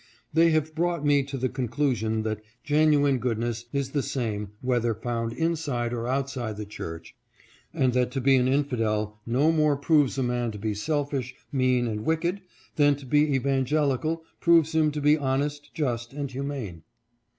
They 0.33 0.49
have 0.49 0.73
brought 0.73 1.05
me 1.05 1.21
to 1.25 1.37
the 1.37 1.47
conclu 1.47 1.95
sion 1.95 2.23
that 2.23 2.41
genuine 2.63 3.19
goodness 3.19 3.65
is 3.71 3.91
the 3.91 4.01
same, 4.01 4.49
whether 4.61 4.95
found 4.95 5.31
inside 5.33 5.93
or 5.93 6.07
outside 6.07 6.57
the 6.57 6.65
church, 6.65 7.15
and 7.71 7.93
that 7.93 8.09
to 8.13 8.19
be 8.19 8.35
an" 8.37 8.47
infidel" 8.47 9.19
no 9.37 9.51
more 9.51 9.77
proves 9.77 10.17
a 10.17 10.23
man 10.23 10.49
to 10.53 10.57
be 10.57 10.73
selfish, 10.73 11.35
mean, 11.51 11.85
and 11.85 12.01
wicked, 12.03 12.41
than 12.77 12.95
to 12.95 13.05
be 13.05 13.31
evangelical 13.35 14.23
proves 14.39 14.73
him 14.73 14.89
to 14.89 15.01
be 15.01 15.19
honest, 15.19 15.71
just, 15.75 16.13
and 16.13 16.31
humane. 16.31 16.81